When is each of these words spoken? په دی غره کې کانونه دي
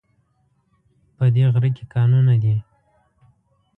په 1.15 1.25
دی 1.33 1.43
غره 1.53 1.69
کې 1.75 1.85
کانونه 1.93 2.33
دي 2.43 2.55